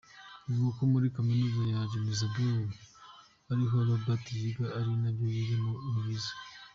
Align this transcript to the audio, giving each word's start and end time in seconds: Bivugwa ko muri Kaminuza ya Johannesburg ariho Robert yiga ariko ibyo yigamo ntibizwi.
Bivugwa 0.45 0.75
ko 0.77 0.83
muri 0.93 1.13
Kaminuza 1.15 1.61
ya 1.71 1.87
Johannesburg 1.91 2.69
ariho 3.51 3.75
Robert 3.87 4.25
yiga 4.39 4.65
ariko 4.79 5.05
ibyo 5.09 5.27
yigamo 5.35 5.71
ntibizwi. 5.91 6.37